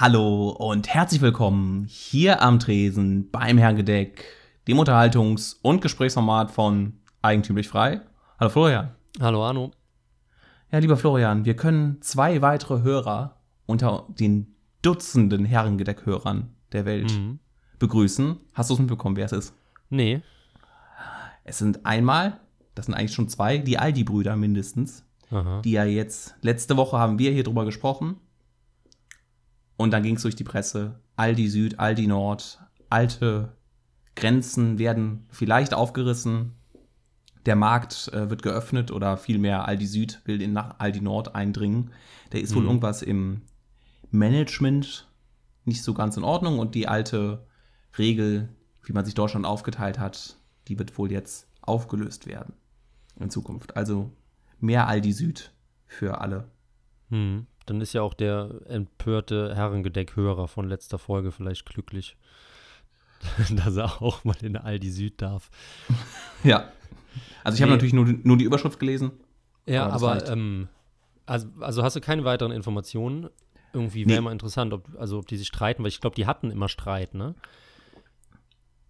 [0.00, 4.24] Hallo und herzlich willkommen hier am Tresen beim Herrengedeck,
[4.66, 8.00] dem Unterhaltungs- und Gesprächsformat von Eigentümlich Frei.
[8.38, 8.94] Hallo Florian.
[9.20, 9.72] Hallo Arno.
[10.72, 13.36] Ja, lieber Florian, wir können zwei weitere Hörer
[13.66, 17.38] unter den Dutzenden Herrengedeck-Hörern der Welt Mhm.
[17.78, 18.38] begrüßen.
[18.54, 19.54] Hast du es mitbekommen, wer es ist?
[19.90, 20.22] Nee.
[21.44, 22.40] Es sind einmal,
[22.74, 25.60] das sind eigentlich schon zwei, die Aldi-Brüder mindestens, Aha.
[25.60, 28.16] die ja jetzt, letzte Woche haben wir hier drüber gesprochen.
[29.80, 33.56] Und dann ging es durch die Presse, Aldi Süd, Aldi Nord, alte
[34.14, 36.52] Grenzen werden vielleicht aufgerissen,
[37.46, 41.92] der Markt äh, wird geöffnet oder vielmehr Aldi Süd will in nach Aldi Nord eindringen.
[42.28, 42.68] Da ist wohl Mhm.
[42.68, 43.40] irgendwas im
[44.10, 45.08] Management
[45.64, 47.46] nicht so ganz in Ordnung und die alte
[47.96, 48.50] Regel,
[48.84, 50.36] wie man sich Deutschland aufgeteilt hat,
[50.68, 52.52] die wird wohl jetzt aufgelöst werden
[53.18, 53.78] in Zukunft.
[53.78, 54.12] Also
[54.58, 55.52] mehr Aldi Süd
[55.86, 56.50] für alle.
[57.08, 57.46] Hm.
[57.70, 62.16] Dann ist ja auch der empörte Herrengedeck-Hörer von letzter Folge vielleicht glücklich,
[63.64, 65.50] dass er auch mal in Aldi Süd darf.
[66.42, 66.72] Ja.
[67.44, 67.76] Also ich habe Nee.
[67.76, 69.12] natürlich nur, nur die Überschrift gelesen.
[69.66, 70.66] Ja, Aber aber, ähm,
[71.26, 73.28] also, also hast du keine weiteren Informationen?
[73.72, 74.14] Irgendwie Nee.
[74.14, 76.68] wäre mal interessant, ob, also ob die sich streiten, weil ich glaube, die hatten immer
[76.68, 77.36] Streit, ne?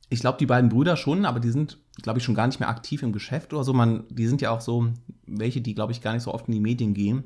[0.08, 2.70] Ich glaube, die beiden Brüder schon, aber die sind, glaube ich, schon gar nicht mehr
[2.70, 3.74] aktiv im Geschäft oder so.
[3.74, 4.88] Man, die sind ja auch so,
[5.26, 7.24] welche, die, glaube ich, gar nicht so oft in die Medien gehen.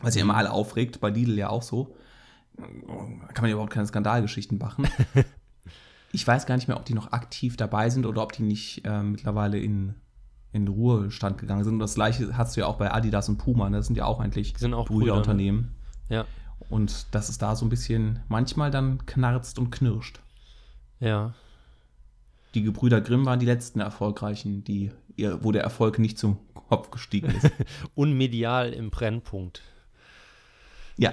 [0.00, 1.94] Was ja immer alle aufregt, bei Lidl ja auch so.
[2.56, 2.64] Da
[3.32, 4.88] kann man ja überhaupt keine Skandalgeschichten machen.
[6.12, 8.84] ich weiß gar nicht mehr, ob die noch aktiv dabei sind oder ob die nicht
[8.84, 9.94] äh, mittlerweile in,
[10.52, 11.74] in Ruhestand gegangen sind.
[11.74, 13.70] Und das gleiche hast du ja auch bei Adidas und Puma.
[13.70, 13.78] ne?
[13.78, 15.04] Das sind ja auch eigentlich Die sind auch Brüder, ne?
[15.04, 15.74] Brüderunternehmen.
[16.08, 16.24] Ja.
[16.68, 20.20] Und dass es da so ein bisschen manchmal dann knarzt und knirscht.
[20.98, 21.34] Ja.
[22.54, 24.90] Die Gebrüder Grimm waren die letzten erfolgreichen, die,
[25.40, 27.50] wo der Erfolg nicht zum Kopf gestiegen ist.
[27.94, 29.62] Unmedial im Brennpunkt.
[31.00, 31.12] Ja,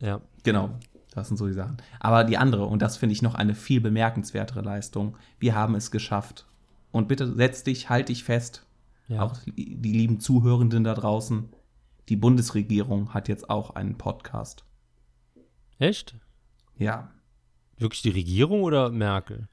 [0.00, 0.20] Ja.
[0.42, 0.70] genau.
[1.14, 1.78] Das sind so die Sachen.
[2.00, 5.90] Aber die andere, und das finde ich noch eine viel bemerkenswertere Leistung, wir haben es
[5.90, 6.46] geschafft.
[6.92, 8.66] Und bitte setz dich, halt dich fest,
[9.08, 9.22] Ja.
[9.22, 11.48] auch die, die lieben Zuhörenden da draußen.
[12.08, 14.64] Die Bundesregierung hat jetzt auch einen Podcast.
[15.78, 16.14] Echt?
[16.76, 17.10] Ja,
[17.78, 19.48] Wirklich die Regierung oder Merkel?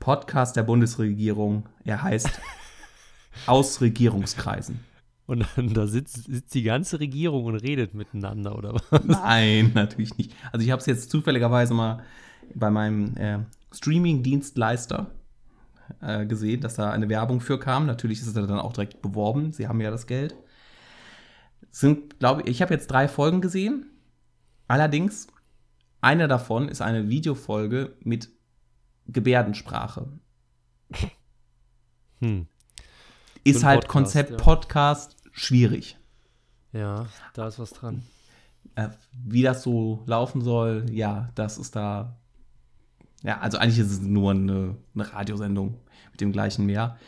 [0.00, 1.68] Podcast der Bundesregierung.
[1.84, 2.28] Er heißt
[3.46, 4.80] Aus Regierungskreisen.
[5.26, 9.04] Und dann da sitzt, sitzt die ganze Regierung und redet miteinander, oder was?
[9.04, 10.34] Nein, natürlich nicht.
[10.52, 12.02] Also ich habe es jetzt zufälligerweise mal
[12.54, 13.38] bei meinem äh,
[13.72, 15.10] Streaming-Dienstleister
[16.00, 17.86] äh, gesehen, dass da eine Werbung für kam.
[17.86, 19.52] Natürlich ist es dann auch direkt beworben.
[19.52, 20.34] Sie haben ja das Geld.
[21.70, 23.86] Sind, glaube ich, ich habe jetzt drei Folgen gesehen.
[24.68, 25.26] Allerdings,
[26.00, 28.30] eine davon ist eine Videofolge mit
[29.06, 30.08] Gebärdensprache.
[32.20, 32.46] Hm.
[33.44, 34.36] Ist halt Podcast, Konzept ja.
[34.36, 35.98] Podcast schwierig.
[36.72, 38.02] Ja, da ist was dran.
[38.74, 38.88] Äh,
[39.24, 42.16] wie das so laufen soll, ja, das ist da.
[43.22, 45.78] Ja, also eigentlich ist es nur eine, eine Radiosendung
[46.10, 46.98] mit dem gleichen mehr.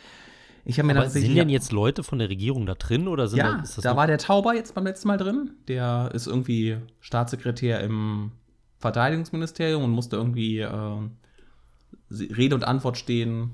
[0.65, 3.37] Ich habe mir Aber sind denn jetzt Leute von der Regierung da drin oder sind
[3.39, 5.51] ja, da, da war der Tauber jetzt beim letzten Mal drin.
[5.67, 8.31] Der ist irgendwie Staatssekretär im
[8.79, 10.99] Verteidigungsministerium und musste irgendwie äh,
[12.11, 13.51] Rede und Antwort stehen,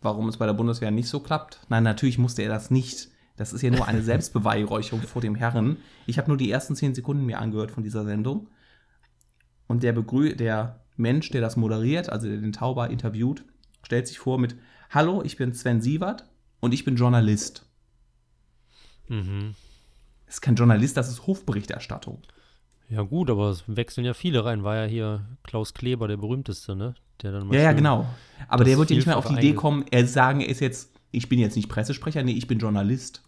[0.00, 1.60] warum es bei der Bundeswehr nicht so klappt.
[1.68, 3.08] Nein, natürlich musste er das nicht.
[3.36, 5.78] Das ist ja nur eine Selbstbeweihräucherung vor dem Herren.
[6.06, 8.48] Ich habe nur die ersten zehn Sekunden mir angehört von dieser Sendung.
[9.66, 13.44] Und der, Begrü der Mensch, der das moderiert, also der den Tauber interviewt,
[13.82, 14.56] stellt sich vor mit:
[14.90, 16.26] Hallo, ich bin Sven Sievert
[16.60, 17.66] und ich bin Journalist.
[19.08, 19.54] Mhm.
[20.26, 22.22] Das ist kein Journalist, das ist Hofberichterstattung.
[22.88, 24.64] Ja gut, aber es wechseln ja viele rein.
[24.64, 26.94] War ja hier Klaus Kleber, der berühmteste, ne?
[27.22, 28.06] Der dann Ja, ja, genau.
[28.48, 30.92] Aber der wird ja nicht mehr auf die Idee kommen, er sagen, er ist jetzt,
[31.10, 33.22] ich bin jetzt nicht Pressesprecher, nee, ich bin Journalist.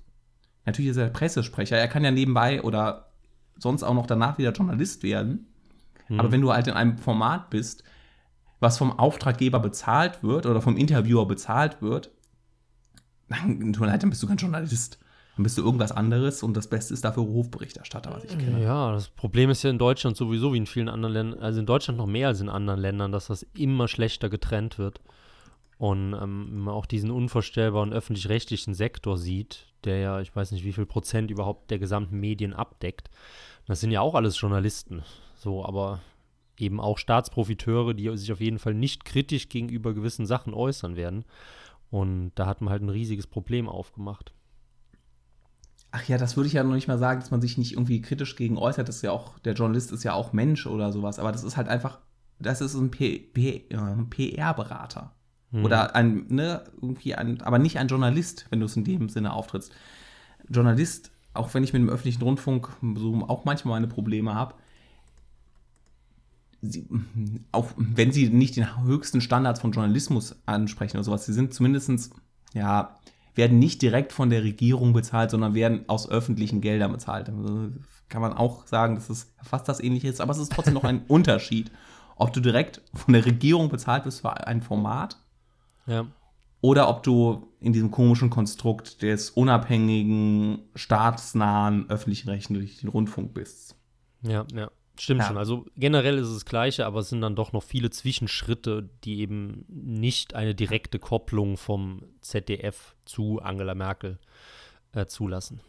[0.64, 1.76] Natürlich ist er Pressesprecher.
[1.76, 3.12] Er kann ja nebenbei oder
[3.58, 5.47] sonst auch noch danach wieder Journalist werden.
[6.06, 6.20] Hm.
[6.20, 7.84] Aber wenn du halt in einem Format bist,
[8.60, 12.10] was vom Auftraggeber bezahlt wird oder vom Interviewer bezahlt wird,
[13.28, 14.98] dann, leid, dann bist du kein Journalist.
[15.37, 18.62] Dann bist du irgendwas anderes und das Beste ist dafür Hofberichterstatter, was ich kenne.
[18.62, 21.66] Ja, das Problem ist ja in Deutschland sowieso wie in vielen anderen Ländern, also in
[21.66, 25.01] Deutschland noch mehr als in anderen Ländern, dass das immer schlechter getrennt wird.
[25.78, 30.86] Und ähm, auch diesen unvorstellbaren öffentlich-rechtlichen Sektor sieht, der ja, ich weiß nicht, wie viel
[30.86, 33.10] Prozent überhaupt der gesamten Medien abdeckt,
[33.66, 35.03] das sind ja auch alles Journalisten.
[35.34, 36.01] So, aber
[36.59, 41.24] eben auch Staatsprofiteure, die sich auf jeden Fall nicht kritisch gegenüber gewissen Sachen äußern werden.
[41.91, 44.33] Und da hat man halt ein riesiges Problem aufgemacht.
[45.94, 48.00] Ach ja, das würde ich ja noch nicht mal sagen, dass man sich nicht irgendwie
[48.00, 48.89] kritisch gegen äußert.
[48.89, 51.18] Das ist ja auch, der Journalist ist ja auch Mensch oder sowas.
[51.18, 51.98] Aber das ist halt einfach,
[52.39, 55.15] das ist ein, P- P- äh, PR-Berater.
[55.50, 55.65] Hm.
[55.66, 59.34] Oder ein, ne, irgendwie ein, aber nicht ein Journalist, wenn du es in dem Sinne
[59.34, 59.71] auftrittst.
[60.48, 64.54] Journalist, auch wenn ich mit dem öffentlichen Rundfunk so auch manchmal meine Probleme habe,
[66.62, 66.89] sie,
[67.50, 72.10] auch wenn sie nicht den höchsten Standards von Journalismus ansprechen oder sowas, sie sind zumindestens
[72.54, 72.98] ja,
[73.34, 77.28] werden nicht direkt von der Regierung bezahlt, sondern werden aus öffentlichen Geldern bezahlt.
[77.28, 77.70] Also
[78.08, 80.84] kann man auch sagen, dass es fast das ähnliche ist, aber es ist trotzdem noch
[80.84, 81.70] ein Unterschied,
[82.16, 85.16] ob du direkt von der Regierung bezahlt wirst für ein Format
[85.86, 86.06] Ja.
[86.60, 93.76] oder ob du in diesem komischen Konstrukt des unabhängigen, staatsnahen, öffentlich-rechtlichen Rundfunk bist.
[94.22, 94.70] Ja, ja.
[95.03, 95.27] Stimmt Ja.
[95.27, 95.37] schon.
[95.37, 99.19] Also generell ist es das Gleiche, aber es sind dann doch noch viele Zwischenschritte, die
[99.19, 104.21] eben nicht eine direkte Kopplung vom ZDF zu Angela Merkel
[104.93, 105.60] äh, zulassen.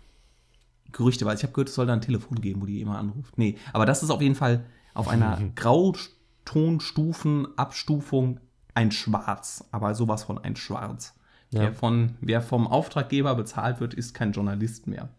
[0.92, 3.36] Gerüchte, weil ich habe gehört, es soll da ein Telefon geben, wo die immer anruft.
[3.40, 8.40] Nee, aber das ist auf jeden Fall auf einer Grautonstufen-Abstufung
[8.76, 11.16] ein Schwarz, aber sowas von ein Schwarz.
[11.50, 11.62] Ja.
[11.62, 15.10] Wer, von, wer vom Auftraggeber bezahlt wird, ist kein Journalist mehr.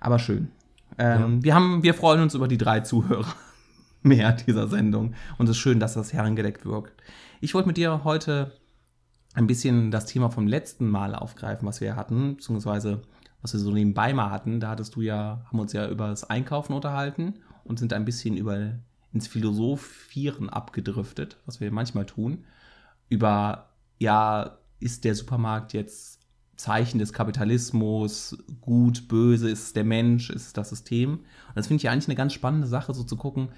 [0.00, 0.50] Aber schön.
[0.98, 3.34] Ähm, wir, haben, wir freuen uns über die drei Zuhörer
[4.02, 5.14] mehr dieser Sendung.
[5.38, 7.02] Und es ist schön, dass das herangedeckt wirkt.
[7.40, 8.52] Ich wollte mit dir heute
[9.34, 13.02] ein bisschen das Thema vom letzten Mal aufgreifen, was wir hatten, beziehungsweise
[13.42, 14.60] was wir so nebenbei mal hatten.
[14.60, 18.36] Da hattest du ja, haben uns ja über das Einkaufen unterhalten und sind ein bisschen
[18.36, 18.78] über
[19.12, 22.44] ins Philosophieren abgedriftet, was wir manchmal tun.
[23.08, 26.13] Über, ja, ist der Supermarkt jetzt
[26.56, 31.14] Zeichen des Kapitalismus, gut, böse, ist es der Mensch, ist es das System?
[31.14, 33.48] Und das finde ich ja eigentlich eine ganz spannende Sache, so zu gucken,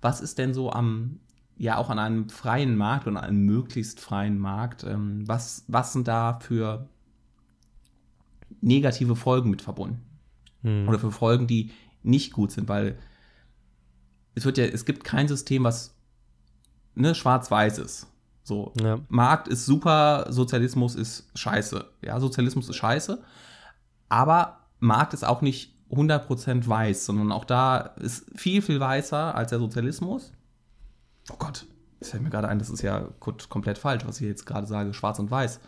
[0.00, 1.20] was ist denn so am,
[1.56, 6.08] ja auch an einem freien Markt und einem möglichst freien Markt, ähm, was, was sind
[6.08, 6.88] da für
[8.60, 10.02] negative Folgen mit verbunden?
[10.62, 10.88] Hm.
[10.88, 11.70] Oder für Folgen, die
[12.02, 12.98] nicht gut sind, weil
[14.34, 15.94] es wird ja, es gibt kein System, was
[16.94, 18.11] ne, schwarz-weiß ist.
[18.44, 18.98] So, Ja.
[19.08, 21.84] Markt ist super, Sozialismus ist scheiße.
[22.02, 23.22] Ja, Sozialismus ist scheiße.
[24.08, 29.50] Aber Markt ist auch nicht 100% weiß, sondern auch da ist viel, viel weißer als
[29.50, 30.32] der Sozialismus.
[31.30, 31.66] Oh Gott,
[32.00, 34.66] es fällt mir gerade ein, das ist ja gut, komplett falsch, was ich jetzt gerade
[34.66, 35.60] sage, schwarz und weiß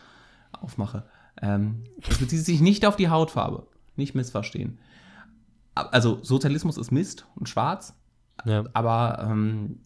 [0.52, 1.04] aufmache.
[1.42, 3.66] Ähm, das bezieht sich nicht auf die Hautfarbe.
[3.96, 4.78] Nicht missverstehen.
[5.74, 7.94] Also Sozialismus ist Mist und schwarz,
[8.44, 8.64] Ja.
[8.72, 9.83] aber ähm,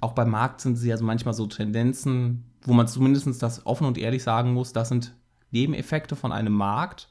[0.00, 3.98] auch beim Markt sind sie also manchmal so Tendenzen, wo man zumindest das offen und
[3.98, 5.14] ehrlich sagen muss, das sind
[5.50, 7.08] Nebeneffekte von einem Markt.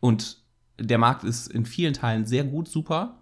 [0.00, 0.42] Und
[0.78, 3.18] der Markt ist in vielen Teilen sehr gut, super,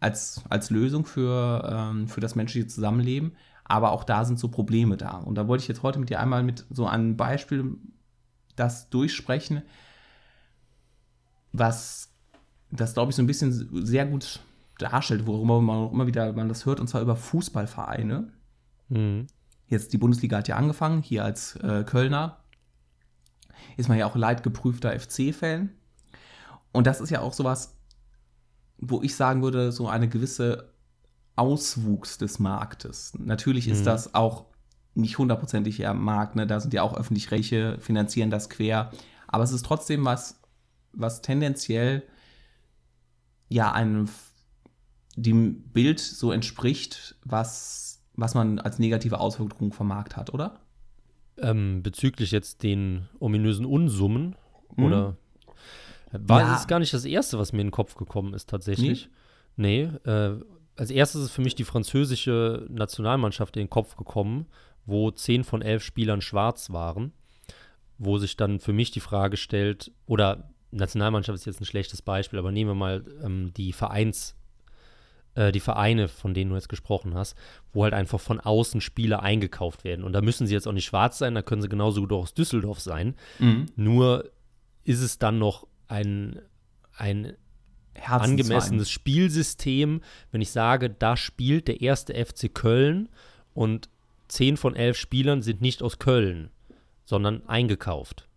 [0.00, 3.32] als, als Lösung für, ähm, für das menschliche Zusammenleben.
[3.64, 5.18] Aber auch da sind so Probleme da.
[5.18, 7.76] Und da wollte ich jetzt heute mit dir einmal mit so einem Beispiel
[8.56, 9.62] das durchsprechen,
[11.52, 12.10] was
[12.70, 13.52] das, glaube ich, so ein bisschen
[13.84, 14.40] sehr gut
[14.78, 18.32] darstellt, worüber man auch immer wieder man das hört, und zwar über Fußballvereine.
[18.88, 19.26] Hm.
[19.66, 22.38] Jetzt die Bundesliga hat ja angefangen, hier als äh, Kölner
[23.76, 25.70] ist man ja auch leidgeprüfter FC-Fan.
[26.72, 27.76] Und das ist ja auch sowas,
[28.78, 30.72] wo ich sagen würde, so eine gewisse
[31.36, 33.12] Auswuchs des Marktes.
[33.18, 33.84] Natürlich ist Mhm.
[33.84, 34.46] das auch
[34.94, 36.46] nicht hundertprozentig der Markt, ne?
[36.46, 38.90] da sind ja auch öffentlich-rechtliche, finanzieren das quer.
[39.28, 40.40] Aber es ist trotzdem was,
[40.92, 42.02] was tendenziell
[43.48, 44.08] ja einem
[45.16, 50.60] dem Bild so entspricht, was, was man als negative Auswirkung vom Markt hat, oder?
[51.38, 54.34] Ähm, bezüglich jetzt den ominösen Unsummen
[54.76, 54.84] Mhm.
[54.84, 55.16] oder
[56.12, 56.52] war Ja.
[56.52, 59.08] das gar nicht das erste, was mir in den Kopf gekommen ist tatsächlich.
[59.56, 60.36] Nee, äh,
[60.76, 64.46] als erstes ist für mich die französische Nationalmannschaft in den Kopf gekommen,
[64.86, 67.12] wo zehn von elf Spielern schwarz waren,
[67.98, 72.38] wo sich dann für mich die Frage stellt, oder Nationalmannschaft ist jetzt ein schlechtes Beispiel,
[72.38, 74.34] aber nehmen wir mal ähm, die Vereins
[75.38, 77.36] äh, die Vereine, von denen du jetzt gesprochen hast,
[77.72, 80.04] wo halt einfach von außen Spieler eingekauft werden.
[80.04, 82.22] Und da müssen sie jetzt auch nicht schwarz sein, da können sie genauso gut auch
[82.22, 83.14] aus Düsseldorf sein.
[83.38, 83.66] Mhm.
[83.76, 84.30] Nur
[84.82, 86.40] ist es dann noch ein,
[86.96, 87.34] ein
[88.04, 90.00] angemessenes Spielsystem,
[90.32, 93.08] wenn ich sage, da spielt der erste FC Köln
[93.54, 93.88] und
[94.26, 96.50] zehn von elf Spielern sind nicht aus Köln,
[97.04, 98.28] sondern eingekauft.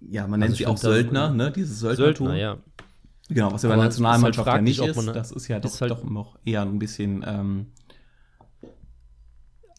[0.00, 1.52] Ja, man nennt Also sie ich auch Söldner, ne?
[1.52, 2.26] Dieses Söldnertum.
[2.26, 2.58] Söldner, ja.
[3.28, 4.96] Genau, was ja bei ist halt Nationalmannschaft ja nicht ob ist.
[4.96, 7.24] man- Das ist ja doch, ist halt- doch noch eher ein bisschen.
[7.26, 7.66] Ähm,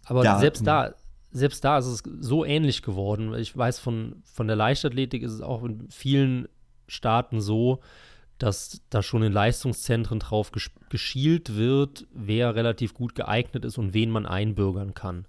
[0.05, 0.65] Aber Ja, selbst hm.
[0.65, 0.93] da,
[1.31, 3.33] selbst da ist es so ähnlich geworden.
[3.35, 6.47] Ich weiß, von, von der Leichtathletik ist es auch in vielen
[6.87, 7.79] Staaten so,
[8.37, 13.93] dass da schon in Leistungszentren drauf gesch geschielt wird, wer relativ gut geeignet ist und
[13.93, 15.25] wen man einbürgern kann,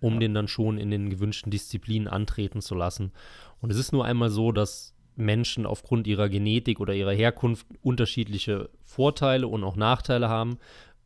[0.00, 0.20] um Ja.
[0.20, 3.12] den dann schon in den gewünschten Disziplinen antreten zu lassen.
[3.60, 8.70] Und es ist nur einmal so, dass Menschen aufgrund ihrer Genetik oder ihrer Herkunft unterschiedliche
[8.82, 10.58] Vorteile und auch Nachteile haben.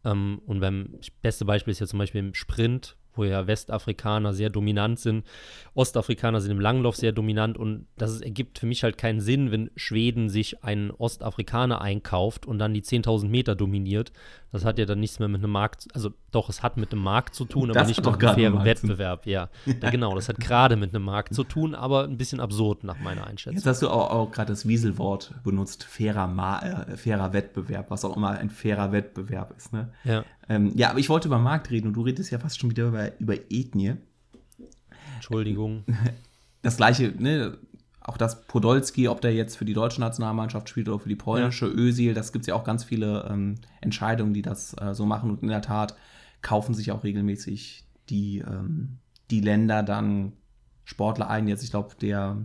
[0.05, 4.49] Ähm, und beim beste Beispiel ist ja zum Beispiel im Sprint, wo ja Westafrikaner sehr
[4.49, 5.27] dominant sind.
[5.75, 9.71] Ostafrikaner sind im Langlauf sehr dominant und das ergibt für mich halt keinen Sinn, wenn
[9.77, 14.12] Schweden sich einen Ostafrikaner einkauft und dann die 10.000 Meter dominiert.
[14.50, 17.02] Das hat ja dann nichts mehr mit einem Markt, also doch, es hat mit einem
[17.02, 19.26] Markt zu tun, aber Das nicht mit einem fairen Wettbewerb.
[19.26, 22.83] Ja, ja, genau, das hat gerade mit einem Markt zu tun, aber ein bisschen absurd
[22.83, 23.57] nach meiner Einschätzung.
[23.57, 28.05] Jetzt hast du auch, auch gerade das Wieselwort benutzt, fairer, Ma äh, fairer Wettbewerb, was
[28.07, 29.73] auch immer ein fairer Wettbewerb ist.
[29.75, 29.90] Ne?
[30.05, 32.71] Ja, Ähm, ja, aber ich wollte über Markt reden und du redest ja fast schon
[32.71, 33.97] wieder über, über Ethnie.
[35.17, 35.85] Entschuldigung.
[36.61, 37.57] Das gleiche, ne,
[38.09, 41.67] auch das Podolski, ob der jetzt für die deutsche Nationalmannschaft spielt oder für die polnische,
[41.67, 45.31] Özil, das gibt es ja auch ganz viele ähm, Entscheidungen, die das äh, so machen.
[45.31, 45.95] Und in der Tat
[46.43, 48.99] kaufen sich auch regelmäßig die, ähm,
[49.31, 50.33] die Länder dann
[50.85, 51.49] Sportler ein.
[51.49, 52.38] Jetzt, ich glaube, der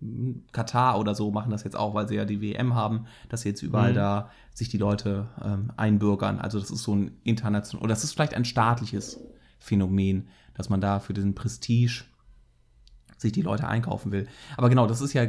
[0.00, 3.44] mm, Katar oder so machen das jetzt auch, weil sie ja die WM haben, dass
[3.44, 3.96] jetzt überall Mhm.
[3.96, 6.38] da sich die Leute ähm, einbürgern.
[6.38, 9.20] Also das ist so ein international, oder das ist vielleicht ein staatliches
[9.58, 12.04] Phänomen, dass man da für diesen Prestige
[13.20, 14.26] sich die Leute einkaufen will.
[14.56, 15.26] Aber genau, das ist ja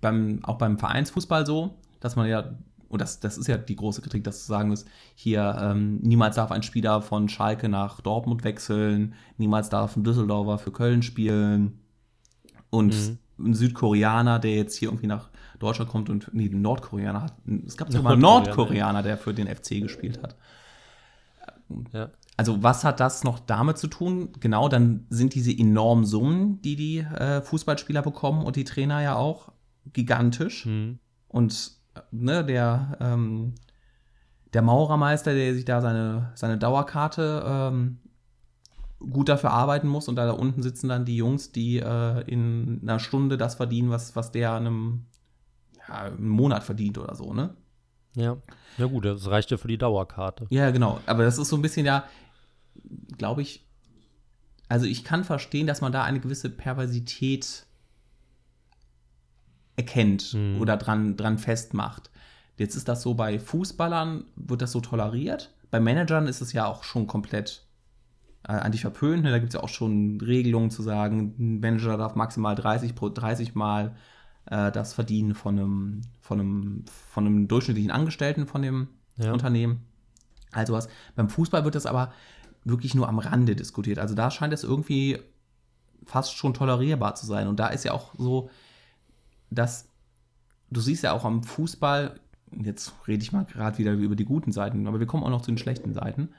[0.00, 2.54] beim, auch beim Vereinsfußball so, dass man ja,
[2.88, 6.36] und das, das ist ja die große Kritik, dass zu sagen ist, hier, ähm, niemals
[6.36, 11.78] darf ein Spieler von Schalke nach Dortmund wechseln, niemals darf ein Düsseldorfer für Köln spielen.
[12.70, 12.94] Und
[13.38, 13.46] Mhm.
[13.50, 17.34] ein Südkoreaner, der jetzt hier irgendwie nach Deutschland kommt und, nee, ein Nordkoreaner hat,
[17.66, 18.56] es gab sogar einen Nordkoreaner,
[18.92, 20.36] Nordkoreaner, der für den FC gespielt hat.
[21.92, 22.10] Ja.
[22.40, 24.30] Also was hat das noch damit zu tun?
[24.40, 29.14] Genau, dann sind diese enormen Summen, die die äh, Fußballspieler bekommen und die Trainer ja
[29.14, 29.52] auch
[29.92, 30.64] gigantisch.
[30.64, 31.00] Mhm.
[31.28, 31.72] Und
[32.10, 33.56] ne, der, ähm,
[34.54, 37.98] der Maurermeister, der sich da seine, seine Dauerkarte ähm,
[39.00, 42.80] gut dafür arbeiten muss und da, da unten sitzen dann die Jungs, die äh, in
[42.80, 45.06] einer Stunde das verdienen, was, was der in einem,
[45.86, 47.54] ja, einem Monat verdient oder so, ne?
[48.14, 48.38] Ja.
[48.78, 50.46] Ja gut, das reicht ja für die Dauerkarte.
[50.48, 51.00] Ja, genau.
[51.04, 52.04] Aber das ist so ein bisschen ja,
[53.18, 53.66] glaube ich,
[54.68, 57.66] also ich kann verstehen, dass man da eine gewisse Perversität
[59.76, 60.60] erkennt Mhm.
[60.60, 62.10] oder dran, dran festmacht.
[62.56, 65.54] Jetzt ist das so bei Fußballern, wird das so toleriert.
[65.70, 67.64] Bei Managern ist es ja auch schon komplett
[68.46, 69.22] äh, eigentlich verpönt.
[69.22, 69.30] Ne?
[69.30, 73.08] Da gibt es ja auch schon Regelungen zu sagen, ein Manager darf maximal 30, pro,
[73.08, 73.96] 30 Mal
[74.46, 79.32] äh, das verdienen von einem, von, einem, von einem durchschnittlichen Angestellten von dem Ja.
[79.32, 79.80] Unternehmen.
[80.52, 80.88] Also was.
[81.14, 82.12] Beim Fußball wird das aber
[82.64, 83.98] wirklich nur am Rande diskutiert.
[83.98, 85.18] Also da scheint es irgendwie
[86.04, 87.48] fast schon tolerierbar zu sein.
[87.48, 88.50] Und da ist ja auch so,
[89.50, 89.88] dass
[90.70, 92.20] du siehst ja auch am Fußball,
[92.62, 95.42] jetzt rede ich mal gerade wieder über die guten Seiten, aber wir kommen auch noch
[95.42, 96.30] zu den schlechten Seiten,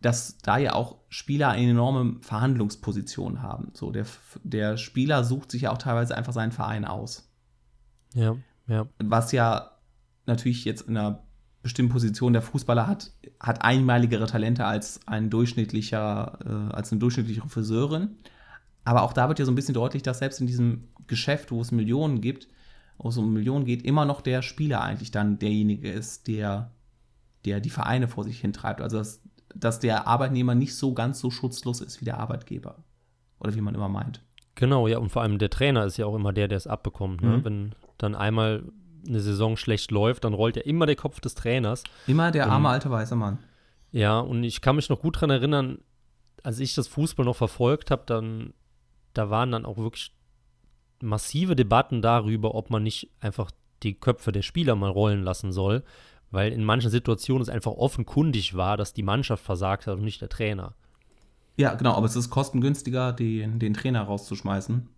[0.00, 3.70] dass da ja auch Spieler eine enorme Verhandlungsposition haben.
[3.74, 4.06] So, der,
[4.42, 7.30] der Spieler sucht sich ja auch teilweise einfach seinen Verein aus.
[8.14, 8.86] Ja, ja.
[8.98, 9.70] Was ja
[10.26, 11.22] natürlich jetzt in einer
[11.62, 17.42] bestimmten Position der Fußballer hat, hat einmaligere Talente als ein durchschnittlicher, äh, als eine durchschnittliche
[17.48, 18.16] Friseurin.
[18.84, 21.60] Aber auch da wird ja so ein bisschen deutlich, dass selbst in diesem Geschäft, wo
[21.60, 22.48] es Millionen gibt,
[22.98, 26.72] wo es um Millionen geht, immer noch der Spieler eigentlich dann derjenige ist, der,
[27.44, 28.80] der die Vereine vor sich hintreibt.
[28.80, 29.22] Also dass,
[29.54, 32.82] dass der Arbeitnehmer nicht so ganz so schutzlos ist wie der Arbeitgeber.
[33.38, 34.22] Oder wie man immer meint.
[34.54, 37.22] Genau, ja, und vor allem der Trainer ist ja auch immer der, der es abbekommt.
[37.22, 37.38] Ne?
[37.38, 37.44] Mhm.
[37.44, 38.64] Wenn dann einmal
[39.06, 41.82] eine Saison schlecht läuft, dann rollt ja immer der Kopf des Trainers.
[42.06, 43.38] Immer der arme alte weiße Mann.
[43.90, 45.78] Ja, und ich kann mich noch gut daran erinnern,
[46.42, 48.54] als ich das Fußball noch verfolgt habe, dann,
[49.14, 50.12] da waren dann auch wirklich
[51.00, 53.50] massive Debatten darüber, ob man nicht einfach
[53.82, 55.82] die Köpfe der Spieler mal rollen lassen soll,
[56.30, 60.20] weil in manchen Situationen es einfach offenkundig war, dass die Mannschaft versagt hat und nicht
[60.20, 60.74] der Trainer.
[61.56, 64.88] Ja, genau, aber es ist kostengünstiger, den, den Trainer rauszuschmeißen,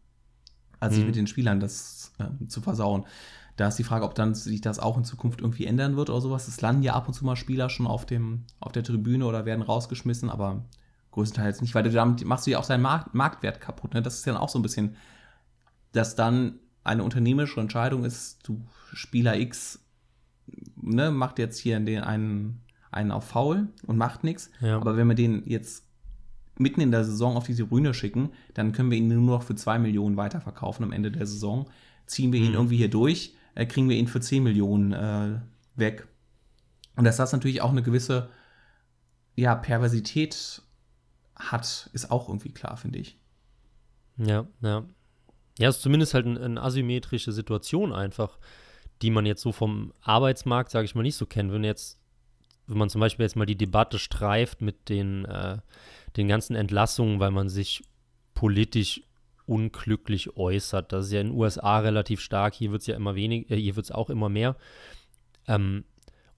[0.79, 1.07] als sich Mhm.
[1.09, 3.05] mit den Spielern das ähm, zu versauen.
[3.57, 6.21] Da ist die Frage, ob dann sich das auch in Zukunft irgendwie ändern wird oder
[6.21, 6.49] sowas.
[6.49, 9.45] Es landen ja ab und zu mal Spieler schon auf, dem, auf der Tribüne oder
[9.45, 10.65] werden rausgeschmissen, aber
[11.13, 13.95] größtenteils nicht, weil du damit machst du ja auch seinen Markt, Marktwert kaputt.
[13.95, 14.03] Ne?
[14.03, 14.97] Das ist ja dann auch so ein bisschen,
[15.93, 18.61] dass dann eine unternehmerische Entscheidung ist, du
[18.93, 19.79] Spieler X
[20.77, 24.51] ne, macht jetzt hier den einen, einen auf faul und macht nichts.
[24.61, 24.77] Ja.
[24.77, 25.85] Aber wenn wir den jetzt
[26.59, 29.55] mitten in der Saison auf die Tribüne schicken, dann können wir ihn nur noch für
[29.55, 31.69] 2 Millionen weiterverkaufen am Ende der Saison.
[32.07, 32.55] Ziehen wir ihn Mhm.
[32.55, 35.41] irgendwie hier durch, äh, kriegen wir ihn für 10 Millionen äh,
[35.77, 36.07] weg.
[36.97, 38.31] Und dass das natürlich auch eine gewisse
[39.37, 40.63] ja, Perversität
[41.37, 43.19] hat, ist auch irgendwie klar, finde ich.
[44.17, 44.85] Ja, ja.
[45.59, 48.39] Ja, es ist zumindest halt ein- eine asymmetrische Situation einfach,
[49.03, 51.53] die man jetzt so vom Arbeitsmarkt, sage ich mal, nicht so kennt.
[51.53, 51.99] Wenn jetzt,
[52.67, 55.59] wenn man zum Beispiel jetzt mal die Debatte streift mit den, äh,
[56.17, 57.83] den ganzen Entlassungen, weil man sich
[58.35, 59.03] politisch
[59.47, 60.93] unglücklich äußert.
[60.93, 63.57] Das ist ja in den USA relativ stark, hier wird es ja immer weniger, äh,
[63.57, 64.57] hier wird es auch immer mehr.
[65.47, 65.85] Ähm,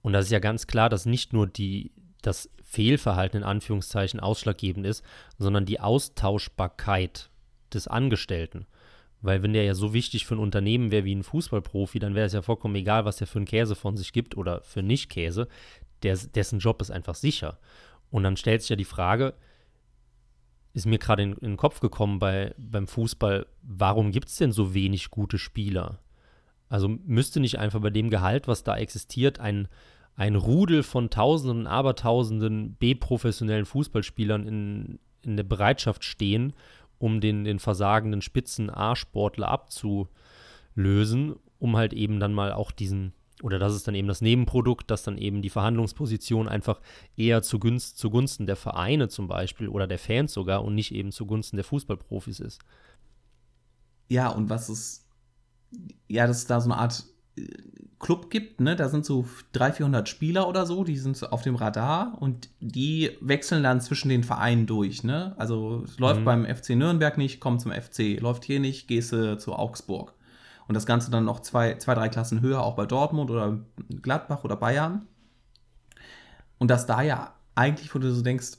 [0.01, 4.85] und das ist ja ganz klar, dass nicht nur die, das Fehlverhalten in Anführungszeichen ausschlaggebend
[4.85, 5.03] ist,
[5.37, 7.29] sondern die Austauschbarkeit
[7.73, 8.67] des Angestellten.
[9.21, 12.27] Weil wenn der ja so wichtig für ein Unternehmen wäre wie ein Fußballprofi, dann wäre
[12.27, 15.47] es ja vollkommen egal, was der für einen Käse von sich gibt oder für Nicht-Käse.
[16.03, 17.57] dessen Job ist einfach sicher.
[18.11, 19.33] Und dann stellt sich ja die Frage,
[20.77, 24.51] ist mir gerade in, in, den Kopf gekommen bei, beim Fußball, warum gibt es denn
[24.51, 25.97] so wenig gute Spieler?
[26.69, 29.69] Also müsste nicht einfach bei dem Gehalt, was da existiert, ein,
[30.15, 36.53] ein Rudel von Tausenden Abertausenden B-professionellen Fußballspielern in, in der Bereitschaft stehen,
[36.99, 43.13] um den, den versagenden Spitzen-A-Sportler abzulösen, um halt eben dann mal auch diesen,
[43.43, 46.81] oder das ist dann eben das Nebenprodukt, dass dann eben die Verhandlungsposition einfach
[47.15, 51.55] eher zugunst, zugunsten der Vereine zum Beispiel oder der Fans sogar und nicht eben zugunsten
[51.55, 52.59] der Fußballprofis ist.
[54.09, 55.05] Ja, und was ist,
[56.07, 57.03] ja, dass es da so eine Art
[57.37, 57.45] äh,
[57.99, 58.75] Club gibt, ne?
[58.75, 63.11] Da sind so 300, 400 Spieler oder so, die sind auf dem Radar und die
[63.21, 65.35] wechseln dann zwischen den Vereinen durch, ne?
[65.37, 66.25] Also es läuft mhm.
[66.25, 70.13] beim FC Nürnberg nicht, komm zum FC, läuft hier nicht, gehst du zu Augsburg.
[70.67, 73.59] Und das Ganze dann noch zwei, zwei, drei Klassen höher, auch bei Dortmund oder
[74.01, 75.07] Gladbach oder Bayern.
[76.57, 78.57] Und dass da ja eigentlich, wo du so denkst,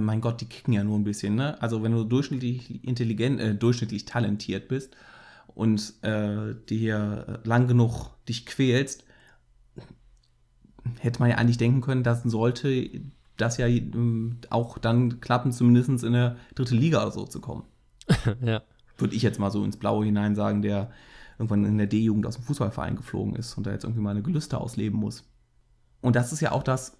[0.00, 1.60] mein Gott, die kicken ja nur ein bisschen, ne?
[1.62, 4.96] Also wenn du durchschnittlich intelligent, äh, durchschnittlich talentiert bist
[5.54, 9.04] und äh, dir lang genug dich quälst,
[10.98, 13.02] hätte man ja eigentlich denken können, dass sollte
[13.36, 17.64] das ja ähm, auch dann klappen, zumindest in eine dritte Liga oder so zu kommen.
[18.42, 18.62] ja.
[18.98, 20.90] Würde ich jetzt mal so ins Blaue hinein sagen, der
[21.38, 24.22] irgendwann in der D-Jugend aus dem Fußballverein geflogen ist und da jetzt irgendwie mal eine
[24.22, 25.24] Gelüste ausleben muss.
[26.00, 26.96] Und das ist ja auch das,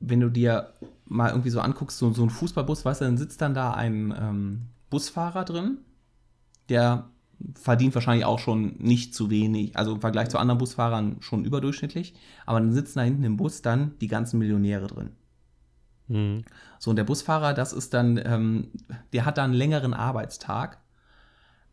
[0.00, 0.74] wenn du dir
[1.06, 4.14] mal irgendwie so anguckst, so, so ein Fußballbus, weißt du, dann sitzt dann da ein
[4.18, 5.78] ähm, Busfahrer drin,
[6.68, 7.10] der
[7.54, 12.14] verdient wahrscheinlich auch schon nicht zu wenig, also im Vergleich zu anderen Busfahrern schon überdurchschnittlich,
[12.46, 15.10] aber dann sitzen da hinten im Bus dann die ganzen Millionäre drin.
[16.08, 16.44] Mhm.
[16.78, 18.70] So, und der Busfahrer, das ist dann, ähm,
[19.12, 20.79] der hat da einen längeren Arbeitstag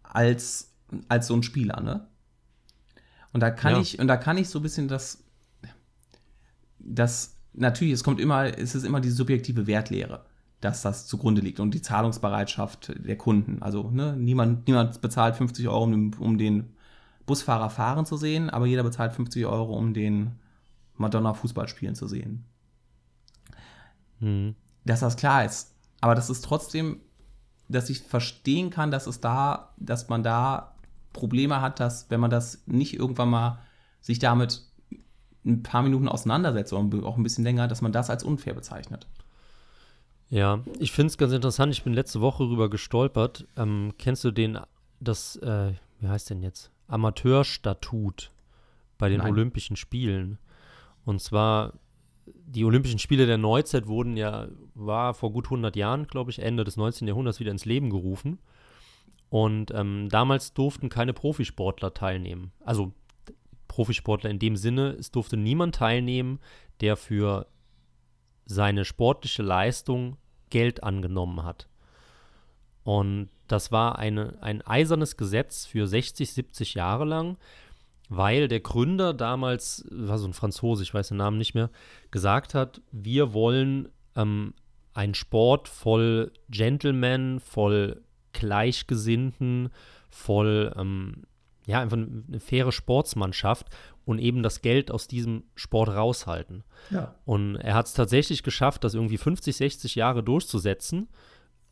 [0.09, 0.73] als,
[1.07, 2.07] als so ein Spieler, ne?
[3.33, 3.81] Und da kann ja.
[3.81, 5.23] ich, und da kann ich so ein bisschen das,
[6.79, 10.25] das, natürlich, es kommt immer, es ist immer die subjektive Wertlehre
[10.61, 13.61] dass das zugrunde liegt und die Zahlungsbereitschaft der Kunden.
[13.61, 16.73] Also ne, niemand, niemand bezahlt 50 Euro, um, um den
[17.25, 20.39] Busfahrer fahren zu sehen, aber jeder bezahlt 50 Euro, um den
[20.95, 22.45] Madonna Fußball spielen zu sehen.
[24.19, 24.55] Hm.
[24.83, 25.75] Dass das klar ist.
[26.01, 27.01] Aber das ist trotzdem,
[27.69, 30.73] dass ich verstehen kann, dass es da, dass man da
[31.13, 33.59] Probleme hat, dass, wenn man das nicht irgendwann mal
[34.01, 34.63] sich damit
[35.45, 39.07] ein paar Minuten auseinandersetzt oder auch ein bisschen länger, dass man das als unfair bezeichnet.
[40.29, 41.73] Ja, ich finde es ganz interessant.
[41.73, 43.47] Ich bin letzte Woche rüber gestolpert.
[43.55, 44.59] Ähm, kennst du den,
[44.99, 46.69] das, äh, wie heißt denn jetzt?
[46.87, 48.31] Amateurstatut
[48.97, 49.31] bei den Nein.
[49.31, 50.37] Olympischen Spielen.
[51.05, 51.73] Und zwar,
[52.45, 56.63] die Olympischen Spiele der Neuzeit wurden ja, war vor gut 100 Jahren, glaube ich, Ende
[56.63, 57.07] des 19.
[57.07, 58.39] Jahrhunderts wieder ins Leben gerufen.
[59.29, 62.51] Und ähm, damals durften keine Profisportler teilnehmen.
[62.63, 62.93] Also
[63.67, 66.39] Profisportler in dem Sinne, es durfte niemand teilnehmen,
[66.79, 67.47] der für
[68.45, 70.17] seine sportliche Leistung
[70.49, 71.67] Geld angenommen hat.
[72.83, 77.37] Und das war eine, ein eisernes Gesetz für 60, 70 Jahre lang,
[78.09, 81.69] weil der Gründer damals, war so ein Franzose, ich weiß den Namen nicht mehr,
[82.11, 84.53] gesagt hat, wir wollen ähm,
[84.93, 88.01] einen Sport voll Gentlemen, voll
[88.33, 89.69] Gleichgesinnten,
[90.09, 91.23] voll, ähm,
[91.65, 93.67] ja, einfach eine faire Sportsmannschaft
[94.05, 96.63] und eben das Geld aus diesem Sport raushalten.
[96.91, 97.15] Ja.
[97.25, 101.09] Und er hat es tatsächlich geschafft, das irgendwie 50, 60 Jahre durchzusetzen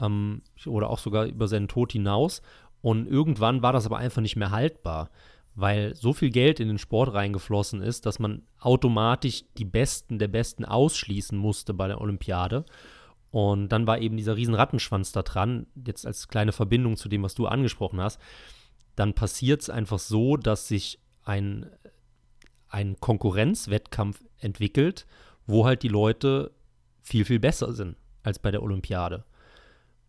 [0.02, 2.42] ähm, oder auch sogar über seinen Tod hinaus.
[2.82, 5.10] Und irgendwann war das aber einfach nicht mehr haltbar,
[5.56, 10.28] weil so viel Geld in den Sport reingeflossen ist, dass man automatisch die Besten der
[10.28, 12.66] Besten ausschließen musste bei der Olympiade.
[13.32, 17.24] Und dann war eben dieser riesen Rattenschwanz da dran, jetzt als kleine Verbindung zu dem,
[17.24, 18.20] was du angesprochen hast.
[18.96, 21.66] Dann passiert es einfach so, dass sich ein
[22.76, 25.06] einen Konkurrenzwettkampf entwickelt,
[25.48, 26.52] wo halt die Leute
[27.02, 29.24] viel, viel besser sind als bei der Olympiade.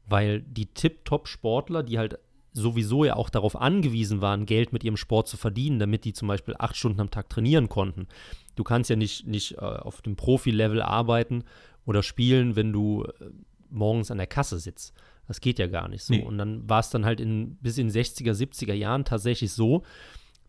[0.07, 2.19] Weil die Tip-Top-Sportler, die halt
[2.57, 6.27] sowieso ja auch darauf angewiesen waren, Geld mit ihrem Sport zu verdienen, damit die zum
[6.29, 8.09] Beispiel acht Stunden am Tag trainieren konnten.
[8.55, 11.45] Du kannst ja nicht, nicht äh, auf dem Profi-Level arbeiten
[11.85, 13.27] oder spielen, wenn du äh,
[13.71, 14.95] morgens an der Kasse sitzt.
[15.29, 16.15] Das geht ja gar nicht so.
[16.15, 16.23] Nee.
[16.23, 19.83] Und dann war es dann halt in, bis in den 60er, 70er Jahren tatsächlich so,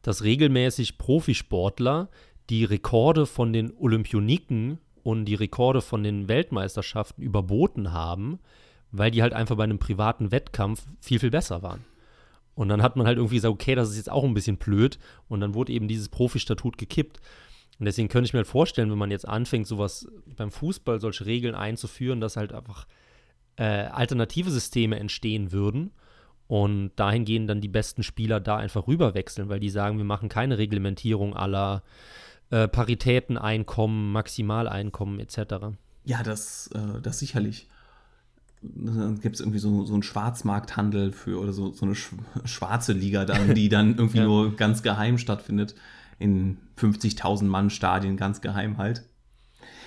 [0.02, 2.10] dass regelmäßig Profisportler
[2.50, 8.40] die Rekorde von den Olympioniken und die Rekorde von den Weltmeisterschaften überboten haben,
[8.92, 11.84] weil die halt einfach bei einem privaten Wettkampf viel, viel besser waren.
[12.58, 14.98] Und dann hat man halt irgendwie gesagt, okay, das ist jetzt auch ein bisschen blöd.
[15.28, 17.20] Und dann wurde eben dieses Profistatut gekippt.
[17.78, 21.28] Und deswegen könnte ich mir halt vorstellen, wenn man jetzt anfängt, sowas beim Fußball, solche
[21.28, 22.88] Regeln einzuführen, dass halt einfach
[23.58, 25.92] äh, alternative Systeme entstehen würden
[26.48, 30.58] und dahingehend dann die besten Spieler da einfach rüberwechseln, weil die sagen, wir machen keine
[30.58, 31.84] Reglementierung aller
[32.50, 35.78] äh, Paritäten, Einkommen, Maximaleinkommen etc.
[36.06, 37.68] Ja, das, äh, das sicherlich.
[38.62, 43.26] Dann gibt es irgendwie so, so einen Schwarzmarkthandel für oder so, so eine schwarze Liga
[43.26, 44.26] dann, die dann irgendwie ja.
[44.26, 45.76] nur ganz geheim stattfindet.
[46.20, 49.04] In 50.000 Mann Stadien, ganz geheim halt.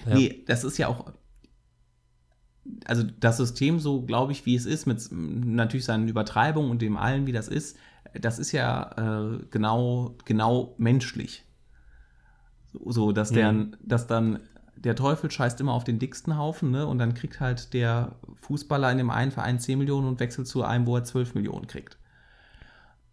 [0.06, 0.14] Ja.
[0.14, 1.12] Nee, das ist ja auch.
[2.84, 6.96] Also das System, so glaube ich, wie es ist, mit natürlich seinen Übertreibungen und dem
[6.96, 7.76] allen, wie das ist,
[8.14, 11.44] das ist ja äh, genau, genau menschlich.
[12.72, 13.76] So, so dass, der, mhm.
[13.82, 14.40] dass dann
[14.84, 16.86] der Teufel scheißt immer auf den dicksten Haufen, ne?
[16.86, 20.64] Und dann kriegt halt der Fußballer in dem einen Verein 10 Millionen und wechselt zu
[20.64, 21.98] einem, wo er 12 Millionen kriegt.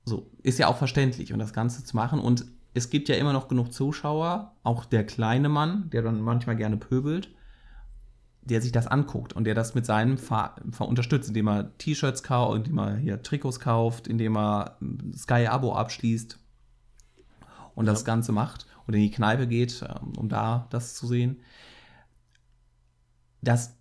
[0.06, 2.21] So, ist ja auch verständlich, um das Ganze zu machen.
[2.21, 6.56] Und es gibt ja immer noch genug Zuschauer, auch der kleine Mann, der dann manchmal
[6.56, 7.30] gerne pöbelt,
[8.41, 12.23] der sich das anguckt und der das mit seinem Ver, Ver unterstützt, indem er T-Shirts
[12.23, 14.77] kauft, indem er hier Trikots kauft, indem er
[15.17, 16.39] Sky-Abo abschließt
[17.75, 17.91] und ja.
[17.91, 21.41] das Ganze macht und in die Kneipe geht, ähm, um da das zu sehen,
[23.41, 23.76] dass,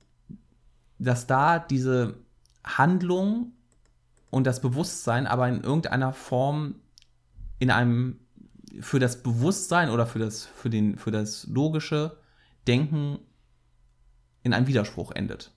[0.99, 2.19] dass da diese
[2.65, 3.53] Handlung
[4.31, 6.75] und das Bewusstsein aber in irgendeiner Form
[7.59, 8.21] in einem
[8.81, 12.19] für das Bewusstsein oder für das, für den, für das logische
[12.67, 13.19] Denken
[14.43, 15.53] in einem Widerspruch endet.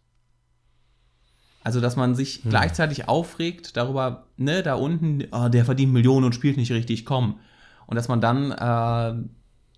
[1.64, 2.52] Also, dass man sich hm.
[2.52, 7.40] gleichzeitig aufregt darüber, ne, da unten, oh, der verdient Millionen und spielt nicht richtig, komm.
[7.86, 9.30] Und dass man dann äh,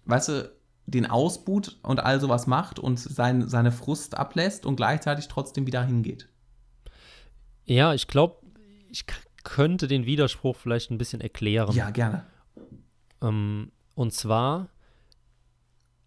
[0.05, 0.51] weißt du,
[0.85, 5.83] den ausbuht und all sowas macht und sein, seine Frust ablässt und gleichzeitig trotzdem wieder
[5.83, 6.27] hingeht.
[7.65, 8.37] Ja, ich glaube,
[8.89, 9.05] ich
[9.43, 11.73] könnte den Widerspruch vielleicht ein bisschen erklären.
[11.73, 12.25] Ja, gerne.
[13.21, 14.69] Ähm, und zwar,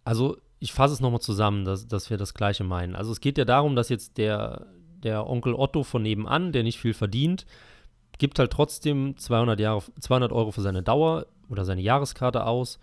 [0.04, 2.96] also ich fasse es nochmal zusammen, dass, dass wir das Gleiche meinen.
[2.96, 4.66] Also es geht ja darum, dass jetzt der,
[5.02, 7.46] der Onkel Otto von nebenan, der nicht viel verdient,
[8.18, 12.78] gibt halt trotzdem 200, Jahre, 200 Euro für seine Dauer oder seine Jahreskarte aus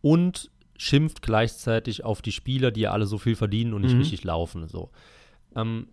[0.00, 4.00] und schimpft gleichzeitig auf die Spieler, die ja alle so viel verdienen und nicht mhm.
[4.00, 4.68] richtig laufen.
[4.68, 4.90] So.
[5.56, 5.88] Ähm,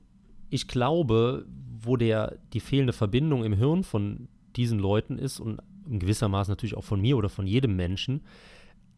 [0.50, 1.46] ich glaube,
[1.82, 6.52] wo der, die fehlende Verbindung im Hirn von diesen Leuten ist und in gewisser Maße
[6.52, 8.22] natürlich auch von mir oder von jedem Menschen,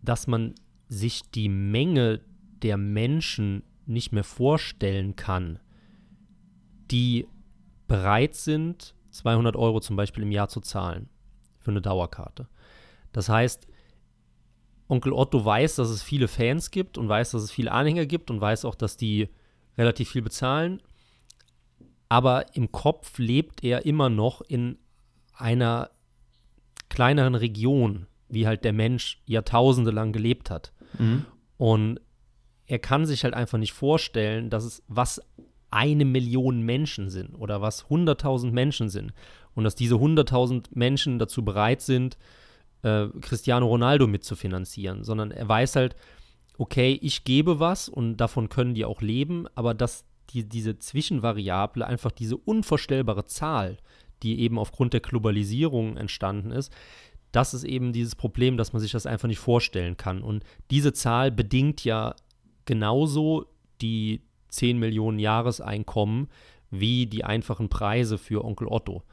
[0.02, 0.56] dass man
[0.88, 2.22] sich die Menge
[2.62, 5.60] der Menschen nicht mehr vorstellen kann,
[6.92, 7.28] die
[7.88, 11.10] bereit sind, 200 Euro zum Beispiel im Jahr zu zahlen
[11.60, 12.48] für eine Dauerkarte.
[13.12, 13.68] Das heißt,
[14.88, 18.32] Onkel Otto weiß, dass es viele Fans gibt und weiß, dass es viele Anhänger gibt
[18.32, 19.30] und weiß auch, dass die
[19.78, 20.82] relativ viel bezahlen.
[22.10, 24.78] Aber im Kopf lebt er immer noch in
[25.34, 25.92] einer
[26.90, 30.72] kleineren Region, wie halt der Mensch Jahrtausende lang gelebt hat.
[30.98, 31.26] Mhm.
[31.58, 32.00] Und
[32.66, 35.22] er kann sich halt einfach nicht vorstellen, dass es was
[35.70, 39.14] eine Million Menschen sind oder was 100.000 Menschen sind
[39.54, 42.18] und dass diese 100.000 Menschen dazu bereit sind,
[42.88, 45.96] äh, Cristiano Ronaldo mitzufinanzieren, sondern er weiß halt,
[46.58, 51.86] okay, ich gebe was und davon können die auch leben, aber dass die, diese Zwischenvariable,
[51.86, 53.78] einfach diese unvorstellbare Zahl,
[54.24, 56.74] die eben aufgrund der Globalisierung entstanden ist,
[57.32, 60.22] das ist eben dieses Problem, dass man sich das einfach nicht vorstellen kann.
[60.22, 62.16] Und diese Zahl bedingt ja
[62.66, 63.46] genauso
[63.82, 66.30] die 10 Millionen Jahreseinkommen
[66.72, 69.04] wie die einfachen Preise für Onkel Otto.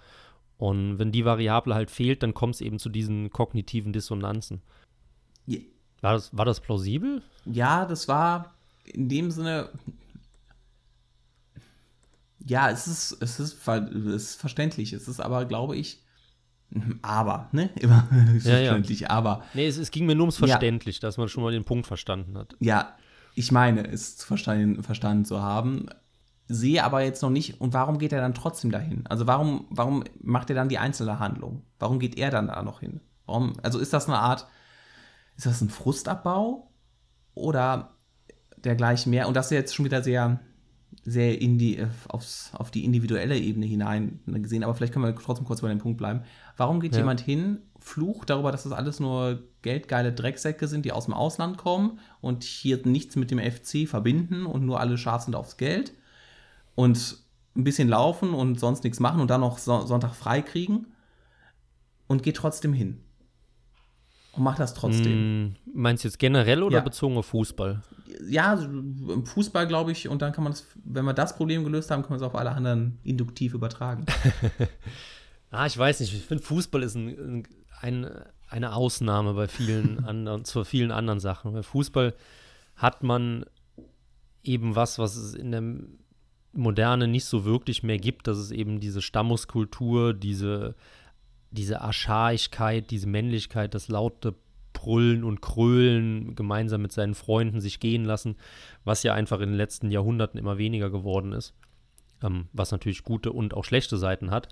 [0.64, 4.62] Und wenn die Variable halt fehlt, dann kommt es eben zu diesen kognitiven Dissonanzen.
[5.44, 5.58] Ja.
[6.00, 7.22] War, das, war das plausibel?
[7.44, 8.54] Ja, das war
[8.86, 9.68] in dem Sinne.
[12.46, 14.94] Ja, es ist, es ist, es ist verständlich.
[14.94, 16.02] Es ist aber, glaube ich,
[17.02, 17.68] aber, ne?
[17.80, 18.08] Immer
[18.40, 19.10] verständlich, ja, ja.
[19.10, 19.44] aber.
[19.52, 21.00] Nee, es, es, ging mir nur ums Verständlich, ja.
[21.02, 22.56] dass man schon mal den Punkt verstanden hat.
[22.60, 22.96] Ja,
[23.34, 25.90] ich meine, es verstanden, verstanden zu haben
[26.46, 29.06] sehe aber jetzt noch nicht, und warum geht er dann trotzdem dahin?
[29.06, 31.62] Also warum, warum macht er dann die einzelne Handlung?
[31.78, 33.00] Warum geht er dann da noch hin?
[33.26, 34.46] Warum, also ist das eine Art,
[35.36, 36.70] ist das ein Frustabbau
[37.34, 37.94] oder
[38.58, 39.26] dergleichen mehr?
[39.26, 40.40] Und das ist jetzt schon wieder sehr,
[41.02, 45.46] sehr in die, aufs, auf die individuelle Ebene hinein gesehen, aber vielleicht können wir trotzdem
[45.46, 46.24] kurz bei dem Punkt bleiben.
[46.58, 46.98] Warum geht ja.
[46.98, 51.56] jemand hin, flucht darüber, dass das alles nur geldgeile Drecksäcke sind, die aus dem Ausland
[51.56, 55.94] kommen und hier nichts mit dem FC verbinden und nur alle scharf sind aufs Geld?
[56.74, 57.18] Und
[57.56, 60.86] ein bisschen laufen und sonst nichts machen und dann noch so Sonntag frei kriegen
[62.06, 63.00] und geht trotzdem hin.
[64.32, 65.44] Und macht das trotzdem.
[65.44, 66.82] Mm, meinst du jetzt generell oder ja.
[66.82, 67.82] bezogen auf Fußball?
[68.28, 71.90] Ja, im Fußball glaube ich, und dann kann man das, wenn wir das Problem gelöst
[71.90, 74.06] haben, können wir es auf alle anderen induktiv übertragen.
[75.50, 76.12] ah, ich weiß nicht.
[76.12, 77.46] Ich finde, Fußball ist ein,
[77.80, 78.08] ein,
[78.48, 81.52] eine Ausnahme bei vielen anderen, zu vielen anderen Sachen.
[81.52, 82.14] Bei Fußball
[82.74, 83.44] hat man
[84.42, 85.62] eben was, was es in der
[86.54, 90.74] Moderne nicht so wirklich mehr gibt, dass es eben diese Stammeskultur, diese,
[91.50, 94.34] diese Archaigkeit, diese Männlichkeit, das laute
[94.72, 98.36] Brüllen und Krölen gemeinsam mit seinen Freunden sich gehen lassen,
[98.84, 101.54] was ja einfach in den letzten Jahrhunderten immer weniger geworden ist,
[102.22, 104.48] ähm, was natürlich gute und auch schlechte Seiten hat.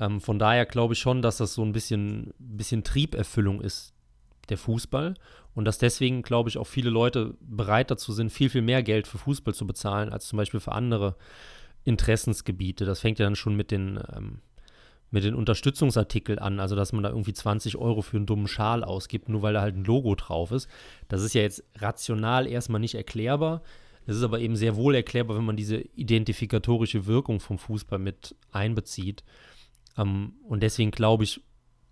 [0.00, 3.92] Ähm, von daher glaube ich schon, dass das so ein bisschen, bisschen Trieberfüllung ist,
[4.50, 5.14] der Fußball.
[5.54, 9.06] Und dass deswegen, glaube ich, auch viele Leute bereit dazu sind, viel, viel mehr Geld
[9.06, 11.16] für Fußball zu bezahlen, als zum Beispiel für andere
[11.84, 12.84] Interessensgebiete.
[12.84, 14.40] Das fängt ja dann schon mit den, ähm,
[15.10, 18.84] mit den Unterstützungsartikeln an, also dass man da irgendwie 20 Euro für einen dummen Schal
[18.84, 20.68] ausgibt, nur weil da halt ein Logo drauf ist.
[21.08, 23.62] Das ist ja jetzt rational erstmal nicht erklärbar.
[24.06, 28.34] Es ist aber eben sehr wohl erklärbar, wenn man diese identifikatorische Wirkung vom Fußball mit
[28.52, 29.22] einbezieht.
[29.96, 31.42] Ähm, und deswegen glaube ich,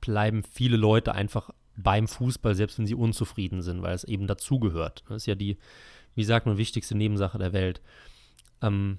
[0.01, 5.05] bleiben viele Leute einfach beim Fußball, selbst wenn sie unzufrieden sind, weil es eben dazugehört.
[5.09, 5.59] Das ist ja die,
[6.15, 7.81] wie sagt man, wichtigste Nebensache der Welt.
[8.63, 8.99] Ähm,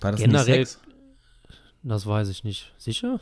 [0.00, 0.80] War das generell, nicht Sex?
[1.82, 2.74] das weiß ich nicht.
[2.78, 3.20] Sicher?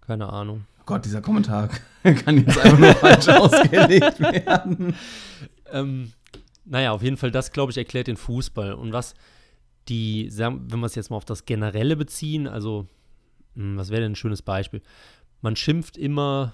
[0.00, 0.66] Keine Ahnung.
[0.80, 1.68] Oh Gott, dieser Kommentar
[2.02, 4.94] kann jetzt einfach nur falsch ausgelegt werden.
[5.70, 6.12] Ähm,
[6.64, 8.72] naja, auf jeden Fall, das, glaube ich, erklärt den Fußball.
[8.72, 9.14] Und was
[9.88, 12.86] die, wenn wir es jetzt mal auf das Generelle beziehen, also,
[13.54, 14.82] hm, was wäre denn ein schönes Beispiel?
[15.40, 16.52] Man schimpft immer,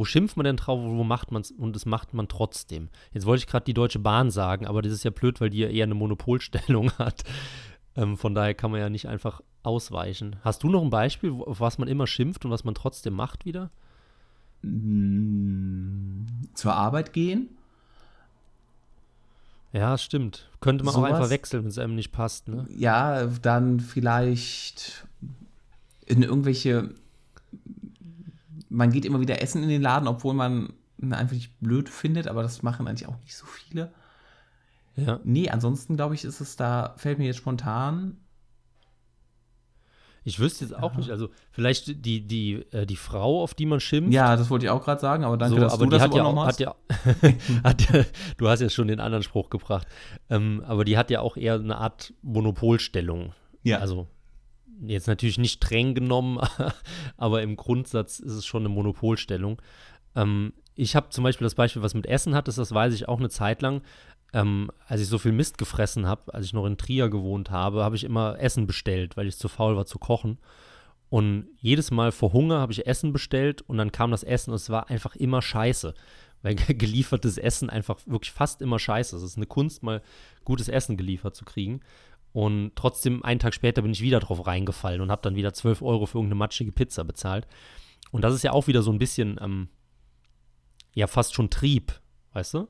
[0.00, 2.88] wo schimpft man denn drauf, wo macht man es und das macht man trotzdem.
[3.12, 5.58] Jetzt wollte ich gerade die Deutsche Bahn sagen, aber das ist ja blöd, weil die
[5.58, 7.22] ja eher eine Monopolstellung hat.
[7.96, 10.36] Ähm, von daher kann man ja nicht einfach ausweichen.
[10.42, 13.44] Hast du noch ein Beispiel, auf was man immer schimpft und was man trotzdem macht
[13.44, 13.70] wieder?
[14.62, 17.50] Mm, Zur Arbeit gehen?
[19.74, 20.48] Ja, stimmt.
[20.60, 21.12] Könnte man auch Sowas?
[21.12, 22.66] einfach wechseln, wenn es einem nicht passt, ne?
[22.74, 25.06] Ja, dann vielleicht
[26.06, 26.94] in irgendwelche.
[28.70, 32.42] Man geht immer wieder essen in den Laden, obwohl man einfach nicht blöd findet, aber
[32.42, 33.92] das machen eigentlich auch nicht so viele.
[34.96, 35.20] Ja.
[35.24, 38.18] Nee, ansonsten glaube ich, ist es da, fällt mir jetzt spontan.
[40.22, 43.80] Ich wüsste jetzt auch nicht, also vielleicht die, die, äh, die Frau, auf die man
[43.80, 44.12] schimpft.
[44.12, 46.14] Ja, das wollte ich auch gerade sagen, aber danke, so, dass aber du das hat
[46.14, 46.60] ja, auch, hast.
[46.60, 46.74] hat ja,
[47.64, 48.04] hat ja,
[48.36, 49.86] du hast ja schon den anderen Spruch gebracht,
[50.28, 53.32] ähm, aber die hat ja auch eher eine Art Monopolstellung.
[53.62, 54.08] ja, Also
[54.86, 56.38] jetzt natürlich nicht streng genommen,
[57.16, 59.60] aber im Grundsatz ist es schon eine Monopolstellung.
[60.14, 63.18] Ähm, ich habe zum Beispiel das Beispiel, was mit Essen hat, das weiß ich auch
[63.18, 63.82] eine Zeit lang.
[64.32, 67.82] Ähm, als ich so viel Mist gefressen habe, als ich noch in Trier gewohnt habe,
[67.82, 70.38] habe ich immer Essen bestellt, weil ich zu faul war zu kochen.
[71.08, 74.56] Und jedes Mal vor Hunger habe ich Essen bestellt und dann kam das Essen und
[74.56, 75.94] es war einfach immer scheiße.
[76.42, 79.22] Weil geliefertes Essen einfach wirklich fast immer scheiße ist.
[79.22, 80.02] Es ist eine Kunst, mal
[80.44, 81.80] gutes Essen geliefert zu kriegen.
[82.32, 85.82] Und trotzdem, einen Tag später bin ich wieder drauf reingefallen und habe dann wieder 12
[85.82, 87.46] Euro für irgendeine matschige Pizza bezahlt.
[88.12, 89.68] Und das ist ja auch wieder so ein bisschen, ähm,
[90.94, 91.92] ja, fast schon Trieb,
[92.32, 92.68] weißt du?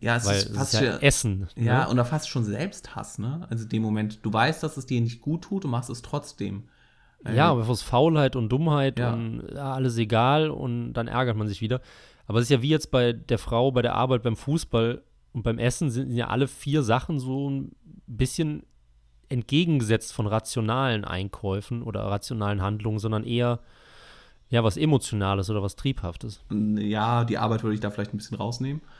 [0.00, 1.48] ja, es Weil ist es fast ist ja schon, Essen.
[1.56, 1.90] ja, ne?
[1.90, 3.46] oder fast schon Selbsthass, ne?
[3.50, 6.02] Also in dem Moment, du weißt, dass es dir nicht gut tut, du machst es
[6.02, 6.64] trotzdem.
[7.24, 9.12] Äh, Ja, aber aus Faulheit und Dummheit Ja.
[9.12, 11.80] und ja, alles egal und dann ärgert man sich wieder.
[12.26, 15.42] Aber es ist ja wie jetzt bei der Frau, bei der Arbeit, beim Fußball und
[15.44, 17.72] beim Essen sind ja alle vier Sachen so ein
[18.08, 18.64] bisschen
[19.32, 23.58] entgegengesetzt von rationalen Einkäufen oder rationalen Handlungen, sondern eher
[24.50, 26.40] ja was Emotionales oder was Triebhaftes.
[26.50, 28.80] ja, die Arbeit würde ich da vielleicht ein bisschen rausnehmen.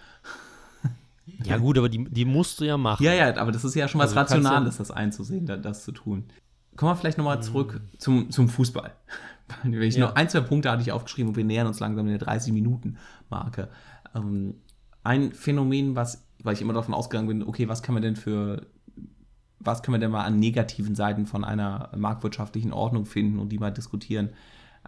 [1.44, 3.04] Ja gut, aber die, die musst du ja machen.
[3.04, 5.92] Ja, ja, aber das ist ja schon was Also Rationales, das einzusehen, da, das zu
[5.92, 6.24] tun.
[6.76, 8.92] Kommen wir vielleicht nochmal zurück zum, zum Fußball.
[9.62, 10.06] Wenn ich Ja.
[10.06, 13.68] noch ein, zwei Punkte hatte ich aufgeschrieben und wir nähern uns langsam der 30-Minuten-Marke.
[14.16, 14.54] Ähm,
[15.04, 18.66] ein Phänomen, was, weil ich immer davon ausgegangen bin, okay, was kann man denn für,
[19.64, 23.58] was können wir denn mal an negativen Seiten von einer marktwirtschaftlichen Ordnung finden und die
[23.58, 24.30] mal diskutieren.